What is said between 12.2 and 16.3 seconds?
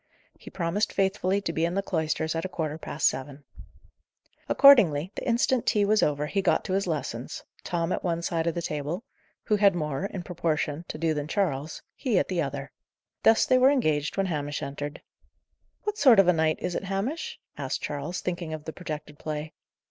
the other. Thus were they engaged when Hamish entered. "What sort of